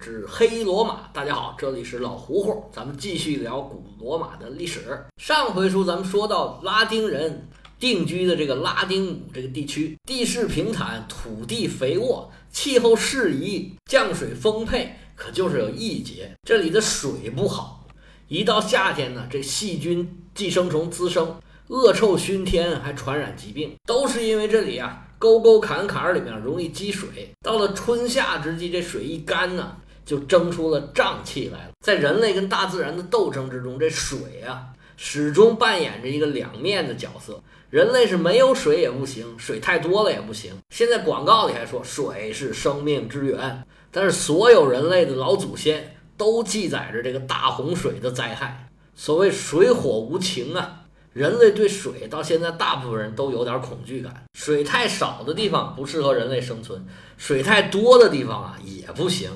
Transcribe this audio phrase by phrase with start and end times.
[0.00, 1.10] 之黑罗马。
[1.12, 5.04] 大家好，这里是老胡胡，咱们继续聊古罗马的历史。
[5.18, 7.46] 上回书咱们说到拉丁人
[7.78, 17.86] 定居的这个拉丁姆这个地区，地势平坦，土地肥沃，气候适宜，降水丰沛，可就是有一节，这里的水不好。
[18.28, 21.36] 一到夏天呢，这细菌、寄生虫滋生，
[21.68, 25.06] 恶臭熏天，还传染疾病，都是因为这里啊。
[25.18, 29.76] 沟沟坎坎里面容易积水，到了春夏之际，这水一干呢，
[30.10, 31.70] 就蒸出了瘴气来了。
[31.86, 37.40] 在人类跟大自然的斗争之中，这水啊，始终扮演着一个两面的角色。
[37.70, 40.52] 人类是没有水也不行，水太多了也不行。
[40.70, 48.68] 现在广告里还说水是生命之源，但是所有人类的老祖先都记载着这个大洪水的灾害。
[48.96, 50.78] 所谓水火无情啊。
[51.12, 54.24] 人类对水到现在大部分人都有点恐惧感。
[54.32, 56.84] 水太少的地方不适合人类生存，
[57.16, 59.28] 水太多的地方啊也不行。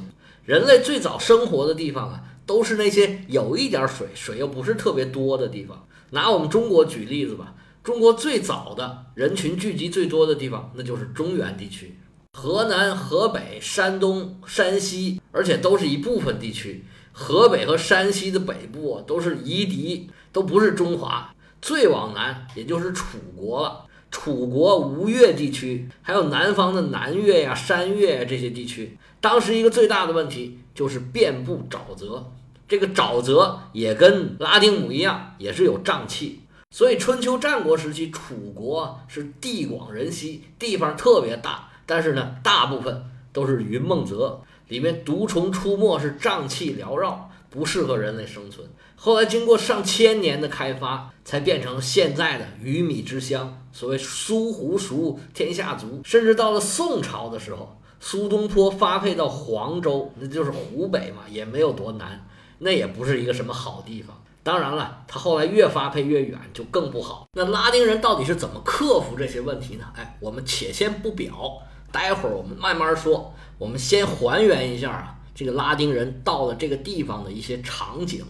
[0.44, 5.86] 人类最早生活的地方啊，都是那些有一点水，水又不是特别多的地方。
[6.10, 11.98] 拿我们中国举例子吧，中国最早的人群聚集最多的地方，那就是中原地区，
[12.34, 16.84] 河南、河北、山东、山西，而且都是一部分地区。
[17.12, 21.34] 河北和山西的北部都是夷狄，都不是中华。
[21.62, 23.86] 最往南，也就是楚国了。
[24.10, 32.30] 楚国吴越地区，还有南方的南越呀、山越呀这些地区，当时一个最大的问题就是遍布沼泽。
[32.68, 36.42] 这个沼泽也跟拉丁姆一样，也是有瘴气。
[36.70, 43.02] 所以春秋战国时期，楚国是地广人稀，地方特别大，但是呢，大部分
[43.32, 48.68] 都是云梦泽，里面毒虫出没，是瘴气缭绕，不适合人类生存。
[48.94, 53.58] 后来经过上千年的开发，才变成现在的鱼米之乡。
[53.72, 56.02] 所谓苏湖熟，天下足。
[56.04, 62.26] 甚至到了宋朝的时候，苏东坡发配到黄州，那就是湖北嘛，也没有多难，
[62.58, 64.16] 那也不是一个什么好地方。
[64.42, 67.26] 当然了，他后来越发配越远，就更不好。
[67.32, 69.86] 那拉丁人到底是怎么克服这些问题呢？
[69.96, 73.32] 哎，我们且先不表，待会儿我们慢慢说。
[73.56, 78.22] 我们先还原一下啊，这个拉丁人到了这个地方的一些场景。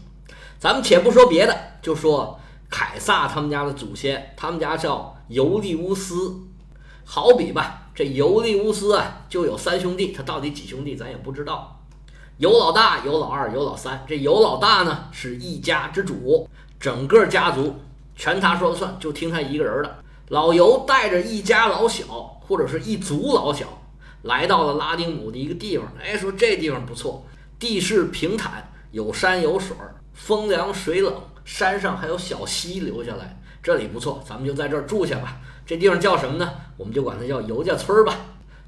[0.61, 2.39] 咱们且不说别的，就说
[2.71, 6.37] 凯撒他们家的祖先，他们家叫尤利乌斯。
[7.05, 11.81] 好比吧，这尤利乌斯啊，就有三兄弟，他到底几兄弟咱也不知道。
[12.39, 14.05] 尤老大、尤老二、尤老三。
[14.09, 16.49] 这尤老大呢，是一家之主，
[16.81, 17.77] 整个家族
[18.17, 19.99] 全他说了算，就听他一个人的。
[20.31, 22.05] 老尤带着一家老小，
[22.41, 23.67] 或者是一族老小，
[24.23, 25.87] 来到了拉丁姆的一个地方。
[26.03, 27.25] 哎，说这地方不错，
[27.61, 29.95] 地势平坦，有山有水儿。
[30.13, 35.41] 风凉水冷，山上还有小溪流下来，这里不错，咱们就在这儿住下吧。
[35.67, 36.51] 这地方叫什么呢？
[36.77, 38.15] 我们就管它叫尤家村吧。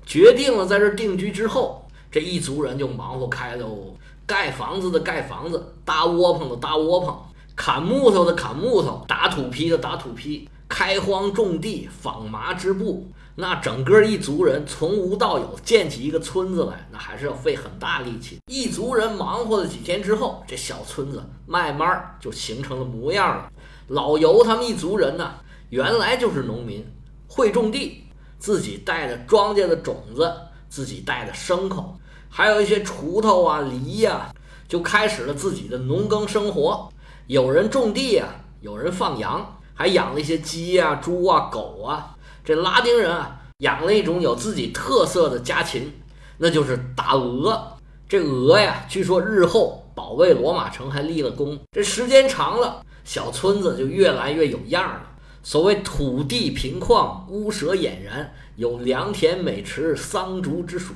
[0.04, 7.16] 决定了在这定居之后，这一族人就忙活开喽，盖房子的盖房子，搭窝棚的搭窝棚，
[7.54, 13.08] 砍木头的砍木头，打土坯的打土坯，开荒种地，纺麻织布。
[13.38, 18.38] 那整个一族人从无到有建起一个村子来，那还是要费很大力气。
[18.46, 23.50] 一族人忙活了几天之后，这小村子慢慢就形成了模样了。
[23.88, 25.34] 老尤他们一族人呢，
[25.70, 26.86] 原来就是农民，
[27.26, 28.04] 会种地，
[28.38, 30.32] 自己带着庄稼的种子，
[30.68, 34.32] 自己带着牲口，还有一些锄头啊、犁呀，
[34.68, 36.88] 就开始了自己的农耕生活。
[37.26, 38.28] 有人种地呀，
[38.60, 42.14] 有人放羊，还养了一些鸡啊、猪啊、狗啊。
[42.44, 45.92] 这拉丁人啊，养了一种有自己特色的家禽，
[46.38, 47.76] 那就是大鹅。
[48.08, 51.58] 这鹅呀，据说日后保卫罗马城还立了功。
[51.72, 55.02] 这时间长了，小村子就越来越有样了。
[55.46, 60.92] 所谓土地平旷，屋舍俨然，有良田美池，桑竹之属，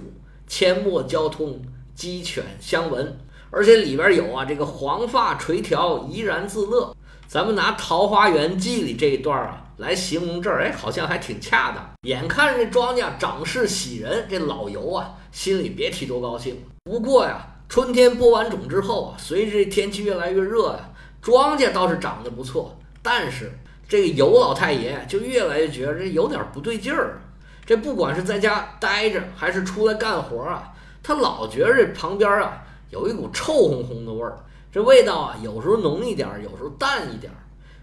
[0.49, 1.63] 阡陌交通，
[1.95, 3.17] 鸡犬相闻。
[3.53, 6.97] 而且里边有啊，这个黄发垂髫，怡然自乐。
[7.29, 11.89] 咱们拿《桃花源记》里这一段啊来形容这儿，哎，好像还挺恰当。
[12.03, 16.57] 眼看这庄稼长势喜人，这老尤啊心里别提多高兴。
[16.83, 20.91] 不过呀，春天播完种之后啊，随着这天气越来越热呀，
[21.23, 22.77] 庄稼倒是长得不错。
[23.01, 23.53] 但是
[23.91, 27.21] 这个尤老太爷就越来越觉得这有点不对劲儿。
[27.67, 30.73] 这不管是在家待着还是出来干活啊，
[31.03, 34.39] 他老觉着这旁边啊有一股臭烘烘的味儿。
[34.71, 37.33] 这味道啊，有时候浓一点，有时候淡一点，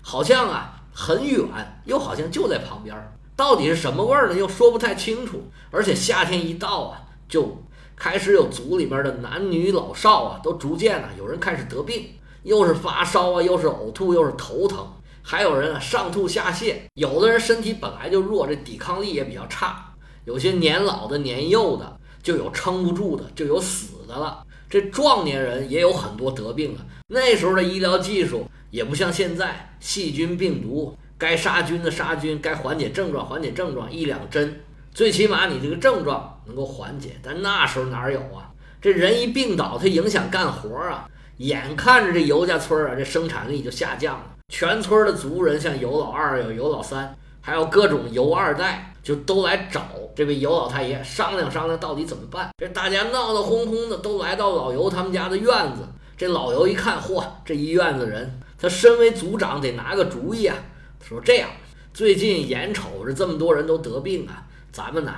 [0.01, 1.44] 好像啊很远，
[1.83, 2.95] 又好像就在旁边。
[3.36, 4.36] 到底是什么味儿呢？
[4.36, 5.44] 又说不太清楚。
[5.71, 7.62] 而且夏天一到啊，就
[7.98, 12.12] 开始有族里面的男女老少啊，都逐渐呢，有人开始得病，
[12.44, 14.88] 又是发烧啊，又是呕吐，又是头疼，
[15.29, 16.75] 还有人啊上吐下泻。
[16.94, 19.94] 有的人身体本来就弱，这抵抗力也比较差。
[20.24, 24.41] 有些年老的、年幼的，就有撑不住的，就有死的了。
[24.69, 26.85] 这壮年人也有很多得病了。
[27.09, 34.62] 那时候的医疗技术也不像现在，细菌、病毒该杀菌的杀菌，该缓解症状缓解症状，一两针，
[34.94, 37.18] 最起码你这个症状能够缓解。
[37.21, 38.50] 但那时候哪有啊？
[38.81, 41.09] 这人一病倒，他影响干活啊！
[41.38, 49.81] 眼看着这尤家村啊，这生产力就下降了，全村的族人，像尤老二、有尤老三，还有各种尤二代，就都来找
[50.15, 52.49] 这位尤老太爷商量商量，到底怎么办？
[52.57, 55.81] 这大家闹闹哄哄的，都来到老尤他们家的院子。
[56.17, 60.55] 这老尤一看，嚯，这一院子人，他身为族长得拿个主意啊。
[60.99, 61.49] 他说这样，
[61.94, 65.13] 最近眼瞅着这么多人都得病啊，咱们呢，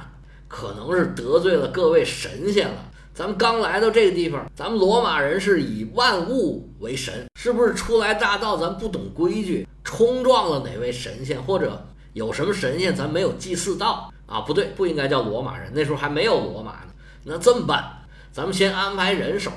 [0.47, 2.88] 可能是得罪了各位神仙了。
[3.19, 14.39] 咱们刚来到这个地方，咱们罗马人是以万物为神，是不是初来乍到，咱不懂规矩，冲撞了哪位神仙，或者有什么神仙咱没有祭祀到啊？
[14.39, 16.93] 不对，不应该叫罗马人，那时候还没有罗马呢。
[17.25, 17.91] 那这么办？
[18.31, 19.51] 咱们先安排人手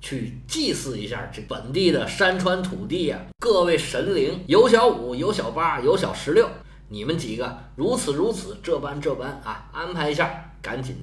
[0.00, 6.48] 去祭祀一下这本地的山川土地呀，各位神灵，有小五，有小八，有小十六，
[6.88, 10.96] 你们几个如此如此，这般这般啊，安排一下，赶紧。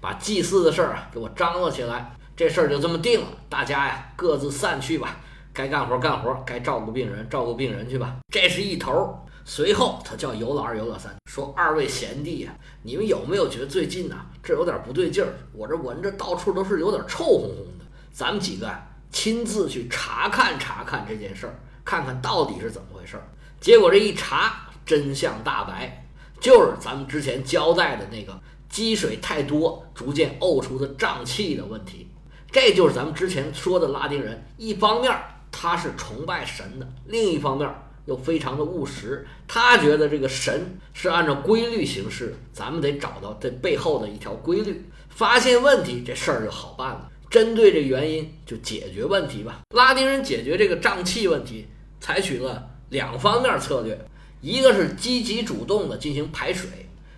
[0.00, 3.26] 把祭祀的事儿啊给我张罗起来，这事儿就这么定了。
[3.48, 5.16] 大家呀各自散去吧，
[5.52, 8.16] 该干活干活，该照顾病人照顾病人去吧。
[8.32, 9.18] 这是一头。
[9.48, 12.52] 随后他叫尤老二、尤老三说：“二位贤弟呀，
[12.82, 15.32] 你们有没有觉得最近呐这有点不对劲儿？
[15.52, 17.84] 我这闻着到处都是有点臭烘烘的。
[18.12, 18.68] 咱们几个
[19.12, 23.22] 亲自去查看查看这件事儿，看看到底是怎么回事儿。
[23.60, 26.04] 结果这一查，真相大白，
[26.40, 28.36] 就是咱们之前交代的那个。”
[28.68, 32.08] 积水太多，逐渐呕出的胀气的问题，
[32.50, 34.44] 这就是咱们之前说的拉丁人。
[34.56, 35.16] 一方面
[35.50, 37.68] 他是崇拜神的，另一方面
[38.04, 39.26] 又非常的务实。
[39.48, 47.10] 他觉得这个神是按照规律行事，咱们得找到这背后的一条规律，发现问题，这事儿就好办了。
[47.28, 49.62] 针对这原因就解决问题吧。
[49.74, 51.66] 拉丁人解决这个胀气问题，
[52.00, 53.98] 采取了两方面策略，
[54.40, 56.68] 一个是积极主动的进行排水，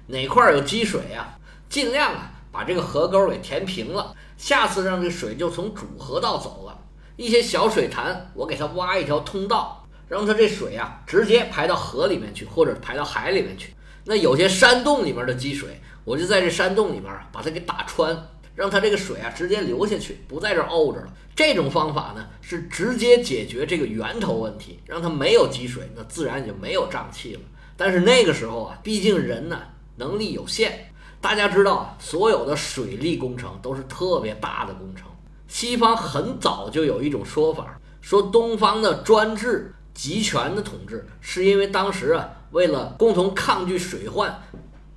[0.07, 1.38] 哪块有积水呀？
[1.69, 4.15] 尽量啊，把这个河沟给填平了。
[4.37, 6.79] 下次让这水就从主河道走了。
[7.17, 13.75] 一些小水潭，我给它挖一条通道，让它这水啊直接排到河里面去，或者排到海里面去。
[14.05, 18.17] 那有些山洞里面的积水，我就在这山洞里面把它给打穿，
[18.55, 21.13] 让它这个水啊直接流下去，不在这沤着了。
[21.35, 27.41] 这种方法呢，是直接解决这个源头问题，让它没有积水，那自然也就没有胀气了。
[27.77, 29.61] 但是那个时候啊，毕竟人呢
[29.97, 30.88] 能力有限。
[31.21, 35.07] 大家知道，所有的水利工程都是特别大的工程。
[35.49, 44.43] 西方很早就有一种说法，说东方的专制集权的统治，是因为当时啊，为了共同抗拒水患，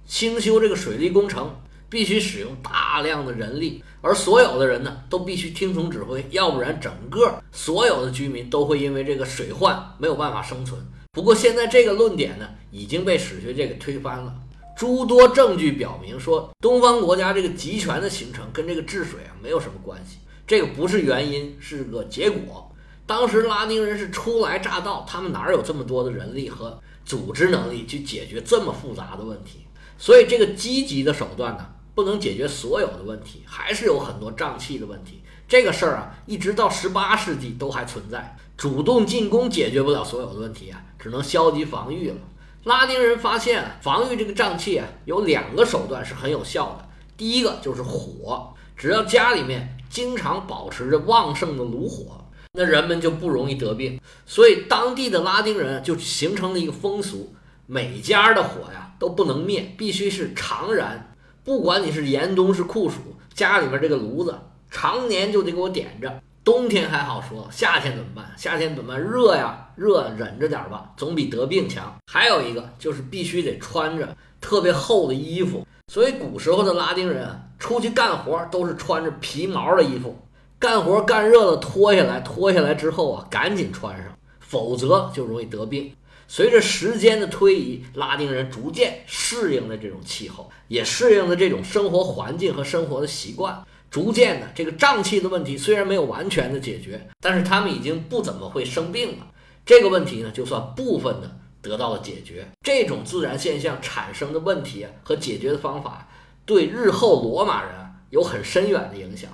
[0.06, 1.56] 兴修这个水利工程，
[1.90, 10.80] 必须使用大量的人力，而所有的人呢，都必须听从指挥，要不然整个所有的居民都会因为这个水患没有办法生存。
[11.14, 14.34] 不过现在这个论点呢，已经被史学界给推翻了。
[14.82, 20.18] 诸多证据表明，说东方国家这个集权的形成跟这个治水啊没有什么关系，
[20.48, 22.68] 这个不是原因，是个结果。
[23.06, 29.68] 当时拉丁人是初来乍到，他们哪有这么多的人力和组织能力去解决这么复杂的问题？
[30.00, 35.22] 所以这个积极的手段呢，不能解决所有的问题，还是有很多胀气的问题。
[35.48, 38.36] 这个事儿啊，一直到十八世纪都还存在。
[38.58, 42.16] 主动进攻解决不了所有的问题啊，只能消极防御了。
[42.64, 46.88] 拉丁人发现防御这个瘴气啊，有两个手段是很有效的。
[47.18, 54.00] 第一个就是火，只要家里面经常保持着旺盛的炉火，那人们就不容易得病。
[54.28, 57.34] 所以当地的拉丁人就形成了一个风俗，
[57.66, 61.16] 每家的火呀都不能灭，必须是常燃。
[61.44, 63.00] 不管你是严冬是酷暑，
[63.34, 64.38] 家里面这个炉子
[64.70, 66.22] 常年就得给我点着。
[66.44, 68.34] 冬天还好说，夏天怎么办？
[68.36, 69.00] 夏天怎么办？
[69.00, 71.96] 热呀，热忍着点吧，总比得病强。
[72.12, 80.18] 还有一个就是必须得穿着特别厚的衣服，所以古时候的拉丁人啊，出去干活都是穿着皮毛的衣服，
[80.58, 84.08] 干活干热了脱下来，脱下来之后啊，赶紧穿上，
[84.40, 85.94] 否则就容易得病。
[86.28, 93.64] 随着时间的推移，拉丁人逐渐适应了这种气候，也适应了这种生活环境和生活的习惯。
[93.92, 99.28] 逐渐的，这个胀气的问题虽然没有完全的解决，但是他们已经不怎么会生病了。
[99.66, 102.48] 这个问题呢，就算部分的得到了解决。
[102.62, 106.08] 这种自然现象产生的问题和解决的方法，
[106.46, 107.72] 对日后罗马人
[108.12, 109.30] 有很深远的影响。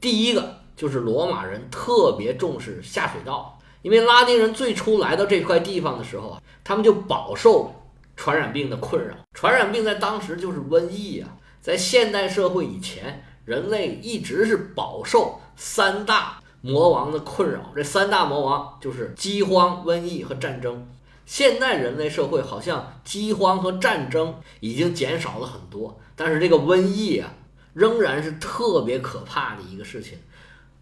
[0.00, 7.72] 第一个就是罗马人特别重视下水道，因为拉丁人最初来到这块地方的时候啊，他们就饱受
[8.16, 9.14] 传染病的困扰。
[9.34, 13.24] 传染病在当时就是瘟疫啊，在现代社会以前。
[13.44, 17.72] 人类一直是饱受三大魔王的困扰。
[17.74, 20.86] 这三大魔王就是饥荒、瘟疫和战争。
[21.26, 27.32] 现代人类社会好像饥荒和战争已经减少了很多，但是这个瘟疫啊，
[27.72, 30.18] 仍然是特别可怕的一个事情。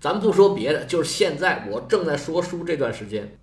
[0.00, 3.37] 咱不说别的，就是现在我正在说书这段时间，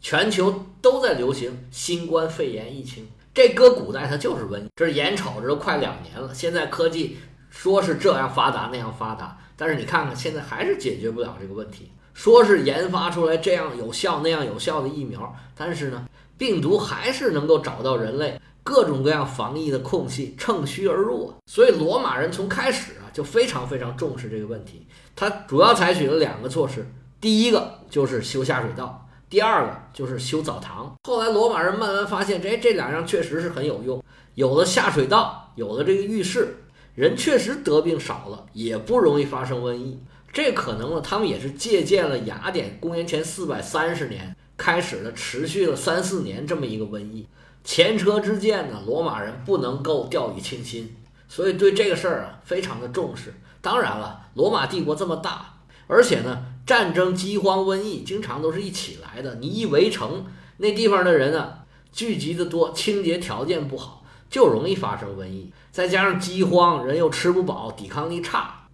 [0.00, 3.06] 全球都在流行新冠肺炎疫情。
[3.32, 6.34] 这搁古代它就是瘟疫，这是眼瞅着都快两年了。
[6.34, 7.18] 现在科技
[7.50, 11.90] 说是这样发达那样发达，但是你看看现在还是解决不了这个问题。
[12.14, 16.06] 说是研发出来这样有效那样有效的疫苗，但是呢？
[16.36, 21.34] 病毒还是能够找到人类各种各样防疫的空隙，趁虚而入。
[21.46, 24.86] 所以罗马人从开始啊就非常非常重视这个问题。
[25.16, 26.86] 他主要采取了两个措施，
[27.20, 30.94] 第一个就是修下水道，第二个就是修澡堂。
[31.08, 34.00] 后来罗马人慢慢发现，这这两样确实是很有用。
[34.36, 36.56] 有了下水道，有了这个浴室，
[36.98, 40.00] 人确实得病少了，也不容易发生瘟疫。
[40.32, 44.34] 这可能呢，他们也是借鉴了雅典公元前四百三十年。
[44.56, 47.28] 开始了，持续了三四年这么一个瘟疫，
[47.62, 50.96] 前车之鉴呢，罗马人不能够掉以轻心，
[51.28, 53.32] 所以对这个事儿啊非常的重视。
[53.60, 59.36] 当然了，罗马帝国这么大，而且呢，战争、饥荒、瘟疫经常都是一起来的。
[59.36, 60.26] 你一围城，
[60.56, 61.60] 那地方的人啊
[61.92, 65.52] 聚集的多，清洁条件不好，就容易发生瘟疫。
[65.78, 68.66] 再加上饥荒，人又吃不饱，抵抗力差，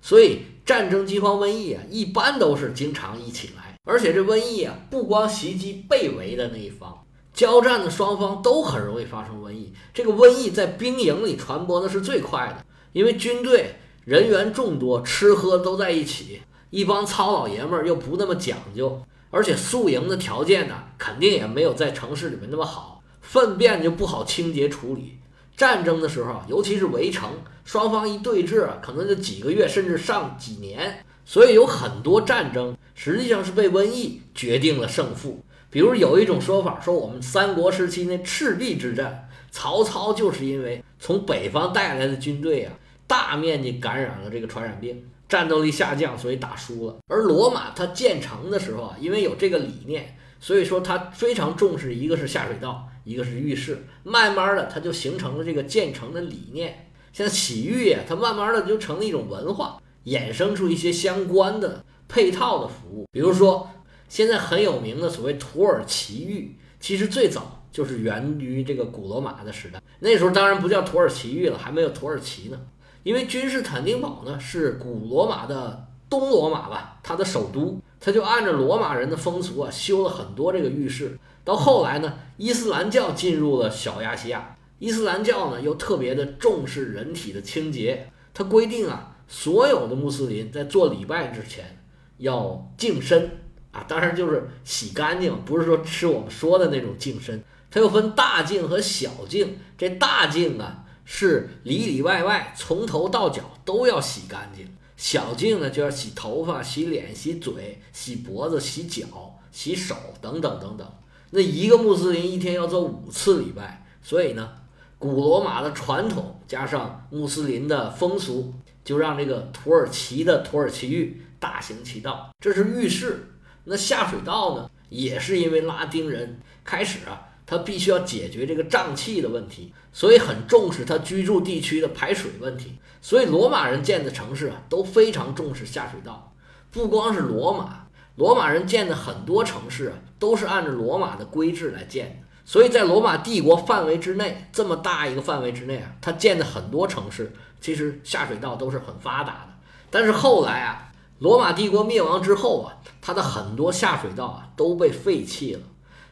[0.00, 3.76] 所以战争、饥荒、瘟疫啊，一般都是经常一起来。
[3.84, 9.70] 而且这瘟疫啊，不光袭击被围的那一方，交战的双方都很容易发生瘟疫。
[9.92, 13.74] 这个瘟疫在兵营里传播的是最快的，因为军队
[14.06, 25.18] 人员众多，吃喝都在一起，一帮糙老爷们儿又不那么讲究，而且宿营的条件呢，肯定也没有在城市里面那么好，粪便就不好清洁处理。
[25.56, 27.30] 战争的时候，尤其是围城，
[27.64, 31.04] 双方一对峙，可能就几个月，甚至上几年。
[31.24, 35.44] 所以有很多战争实际上是被瘟疫决定了胜负。
[35.68, 42.72] 比如有一种说法说，我们三国时期那赤壁之战，曹操就是因为从北方带来的军队啊，
[43.06, 46.96] 大面积感染了这个传染病，战斗力下降，所以打输了。
[47.08, 56.90] 而罗马它建成的时候啊，因为有这个理念，所以说它非常重视，一个是下水道，一个是浴室，慢慢的它就形成了这个建成的理念。
[57.12, 59.80] 像洗浴啊，它慢慢的就成了一种文化。
[60.06, 63.68] 衍生出一些相关的配套的服务，比如说
[64.08, 69.82] 现在很有名的所谓土耳其浴，其实最早就是源于这个古罗马的时代。
[69.98, 72.60] 那时候当然不叫土耳其浴了，还没有土耳其呢。
[73.02, 81.18] 因为君士坦丁堡呢是古罗马的东罗马吧，它的首都，它就按照罗马人的风俗啊修了很多这个浴室。
[81.46, 89.12] 到后来呢，伊斯兰教进入了小亚细亚，伊斯兰教呢又特别的重视人体的清洁，它规定啊。
[89.28, 91.78] 所有的穆斯林在做礼拜之前
[92.18, 93.30] 要净身
[93.70, 97.42] 啊，当然就是洗干净，不是说吃我们说的那种净身。
[97.70, 109.06] 它又分大净和小净，这大净啊是里里外外从头到脚都要洗干净，小净呢就要洗头发、洗脸、洗嘴、洗脖子、洗脚、
[109.52, 110.88] 洗手等等等等。
[111.30, 114.50] 那一个穆斯林一天要做五次礼拜，所以呢，
[114.98, 118.54] 古罗马的传统加上穆斯林的风俗。
[118.84, 123.32] 就让这个土耳其的土耳其浴大行其道，这是浴室。
[123.64, 132.78] 那下水道呢，也是因为拉丁人开始啊，他必须要解决这个胀气的问题，所以很重视他居住地区的排水问题。
[133.02, 136.32] 所以罗马人建的城市啊，都非常重视下水道。
[136.70, 137.85] 不光是罗马，
[138.16, 142.26] 罗马人建的很多城市啊，都是按照罗马的规制来建的。
[142.44, 147.32] 所以在罗马帝国范围之内，这么大一个范围之内啊，他建的很多城市。
[147.58, 149.48] 其实下水道都是很发达的，
[149.90, 155.60] 但是后来啊，罗马帝国灭亡之后啊，它的很多下水道啊都被废弃了。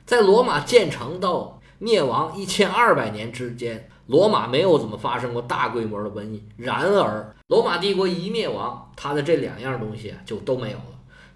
[0.06, 6.42] 在罗马建成到灭亡一千二百年之间，罗马没有怎么发生过大规模的瘟疫。
[6.56, 10.84] 然而，罗马帝国一灭亡，它的这两样东西啊就都没有了。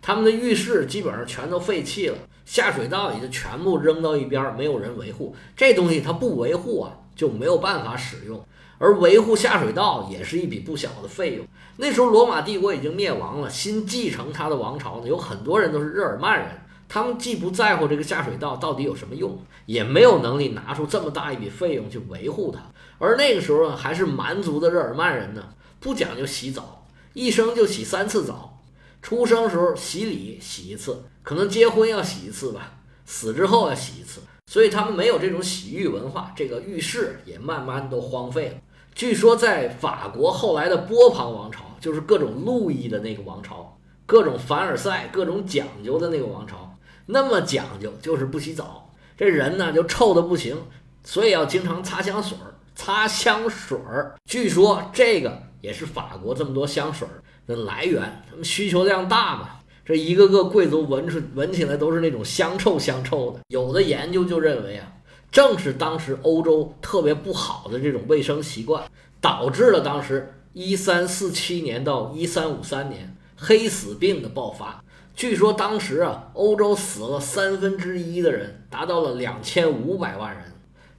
[0.01, 5.35] 他们的浴室基本上全都废弃了，下水道也就全部扔到一边，没有人维护。
[5.57, 8.43] 这东西它不维护啊，就没有办法使用。
[8.79, 11.45] 而维护下水道也是一笔不小的费用。
[11.79, 16.49] 那时候罗马帝国已经灭亡了，新继承他的王朝呢，有很多人都是日耳曼人，
[16.89, 19.37] 他们既不在乎这个下水道到底有什么用，
[19.67, 22.61] 也没有能力拿出这么大一笔费用去维护它。
[22.99, 25.43] 而那个时候呢，还是蛮族的日耳曼人呢，
[25.81, 28.58] 不讲究洗澡，一生就洗三次澡，
[29.01, 32.73] 出生时候洗礼洗一次，可能结婚要洗一次吧，
[33.07, 38.55] 死之后要洗一次，所以他们没有这种洗浴文化，这个浴室也慢慢都荒废了。
[38.95, 46.77] 据说，在法国后来的波旁王朝，就是各种路易的那个王朝，各种凡尔赛、各种讲究的那个王朝。
[47.07, 50.57] 那么讲究就是不洗澡，这人呢就臭的不行，
[51.05, 52.53] 所以要经常擦香水儿。
[52.75, 59.49] 擦香水儿，据说这个也是法国这么多香水儿的来源，他们需求量大嘛。
[59.85, 63.41] 这一个个贵族闻出闻起来都是那种香臭香臭的。
[63.49, 64.87] 有的研究就认为啊，
[65.33, 68.85] 正是当时欧洲特别不好的这种卫生习惯，
[69.19, 74.85] 导致了当时一三四七年到一三五三年黑死病的爆发。
[75.17, 80.45] 据说当时啊，欧洲死了三分之一的人，达到了两千五百万人。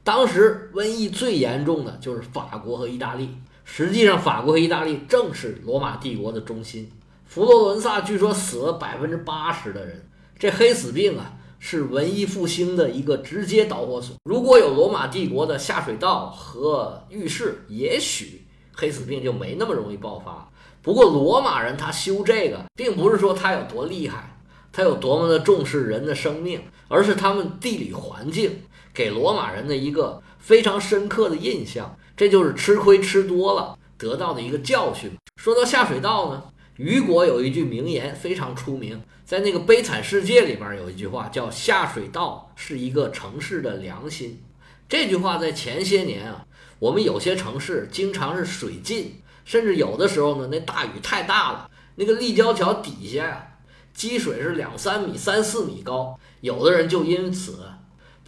[0.04, 3.30] 当时瘟疫最严重的就是法国和意大利。
[3.72, 6.92] 实际上，法国和意大利正是罗马帝国的中心。
[7.28, 10.04] 佛罗伦萨据说死了百分之八十的人。
[10.40, 14.16] 这黑死病啊，是文艺复兴的一个直接导火索。
[14.26, 18.42] 如果有罗马帝国的下水道和浴室，也许
[18.74, 20.52] 黑死病就没那么容易爆发。
[20.82, 24.36] 不过，罗马人他修这个，并不是说他有多厉害，
[24.74, 28.64] 他有多么的重视人的生命，而是他们地理环境。
[28.92, 35.10] 给罗马人的一个非常深刻的印象，这就是吃亏吃多了得到的一个教训。
[35.38, 36.44] 说到下水道呢，
[36.76, 44.44] 雨果有一句名言非常出名，在那个《悲惨世界》里边有一句话叫“下水道是一个城市的良心”。
[44.90, 46.46] 这句话在前些年啊，
[46.80, 53.48] 我们有些城市经常是水浸，甚至有的时候呢，那大雨太大了，那个立交桥底下呀，
[53.94, 57.60] 积水是两三米、三四米高，有的人就因此。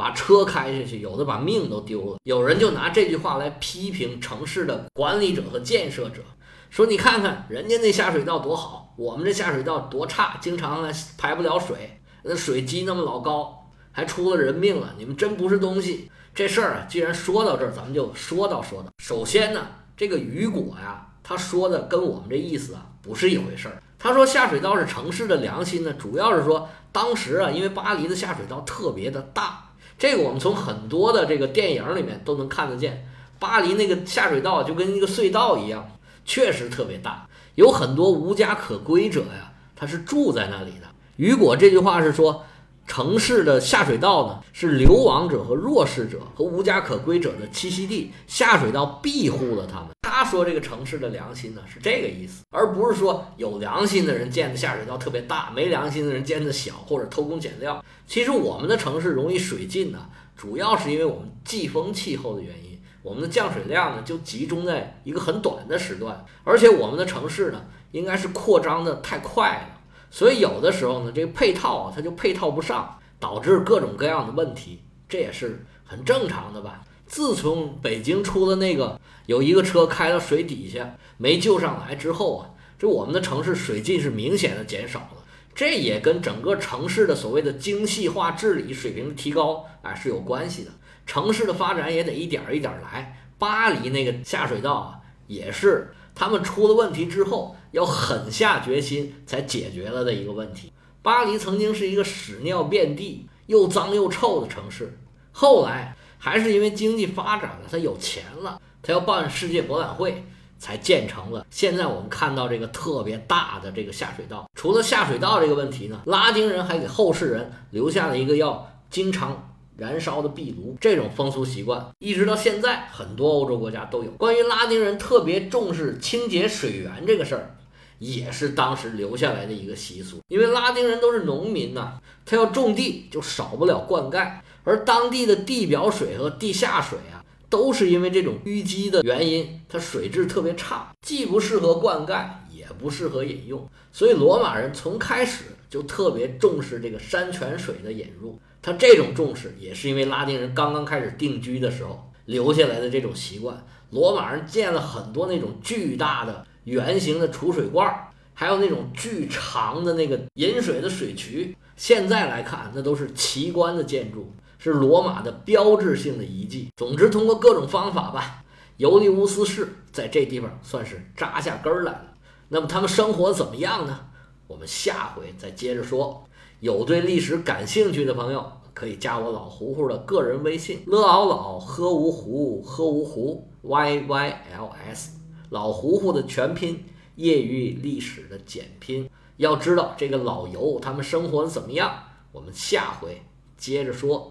[0.01, 2.17] 把车开下去，有的把命都丢了。
[2.24, 6.24] 有人就拿这句话来批评城市的管理者和建设者，
[6.72, 14.96] 说：“你看看人家那下水道多好，我们这下水道多差，经常呢排不了水，那水积那么老高，还出了人命了。
[14.98, 18.89] 你们真不是东西。”这事儿啊，既然说到这儿，咱们就说道说道。
[18.98, 23.84] 首先呢，这个雨果呀，他说的跟我们这意思啊不是一回事儿。
[24.00, 29.67] 他说下水道是城市的良心呢，主要是说当时啊，因为巴黎的下水道特别的大。
[30.02, 33.06] 这个我们从很多的这个电影里面都能看得见，
[33.38, 35.88] 巴黎那个下水道就跟一个隧道一样，
[36.26, 40.88] 确实特别大，有很多无家可归者呀，他是住在那里的。
[41.18, 42.44] 雨果这句话是说。
[42.88, 48.12] 城市的下水道呢，是流亡者和弱势者和无家可归者的栖息地。
[48.28, 49.88] 下水道庇护了他们。
[50.21, 57.84] 他说这个城市的良心呢，是这个意思，而不是说有良心的人建的下水道特别大，没良心的人建的小或者偷工减料。
[58.05, 60.07] 其实我们的城市容易水浸呢，
[60.38, 69.81] 主要是因为我们季风气候的原因，我们的降水量呢就集中在一个很短的时段，而且我们的城市呢应该是扩张的太快了。
[70.12, 76.84] 所以有的时候呢，这个配套啊，它就配套不上，导致各种各样的问题，这也是很正常的吧。
[77.12, 85.17] 自从北京出了那个有一个车开到水底下没救上来之后啊，这我们的城市水浸是明显的减少了。
[85.54, 90.71] 这也跟整个城市的所谓的精细化治理水平的提高啊是有关系的。
[91.06, 93.17] 城市的发展也得一点一点来。
[93.38, 97.58] 巴黎那个下水道啊，也是他们出了问题之后。
[97.71, 100.74] 要狠下决心才解决了的一个问题。
[101.02, 105.00] 巴黎曾经是一个屎尿遍地、又脏又臭的城市，
[105.32, 110.23] 后来还是因为经济发展了，他有钱了，他要办世界博览会，
[110.60, 111.43] 才建成了。
[111.49, 114.47] 现在我们看到这个特别大的这个下水道。
[114.53, 119.47] 除了下水道这个问题呢，拉丁人还给后世人留下了一个要经常。
[119.77, 124.12] 燃烧的壁炉这种风俗习惯，一直到现在，很多欧洲国家都有。
[124.12, 127.55] 关于拉丁人特别重视清洁水源这个事儿，
[127.97, 130.19] 也是当时留下来的一个习俗。
[130.27, 131.93] 因为拉丁人都是农民呐，
[132.25, 143.67] 他要种地就少不了灌溉，而当地的地表水和地下水啊，都是因为这种淤积的原因，它水质特别差，既不适合灌溉，也不适合饮用。
[143.91, 148.39] 所以罗马人从开始就特别重视这个山泉水的引入。
[148.62, 153.65] 他这种重视也是因为拉丁人刚刚开始定居的时候留下来的这种习惯。
[153.89, 157.91] 罗马人建了很多那种巨大的圆形的储水罐，
[158.36, 161.58] 还有那种巨长的那个引水的水渠。
[161.76, 164.32] 现在来看，那都是奇观的建筑，
[164.63, 166.69] 是罗马的标志性的遗迹。
[166.78, 168.43] 总之，通过各种方法吧，
[168.78, 172.13] 尤利乌斯市在这地方算是扎下根儿来了。
[172.47, 174.00] 那么他们生活怎么样呢？
[174.45, 176.24] 我们下回再接着说。
[176.60, 185.17] 有对历史感兴趣的朋友，可以加我老胡胡的个人微信：l 敖老喝芜湖喝芜湖 y y l s，
[185.50, 189.10] 老胡胡的全拼，业余历史的简拼。
[189.38, 193.24] 要知道这个老游他们生活怎么样，我们下回
[193.58, 194.30] 接着说。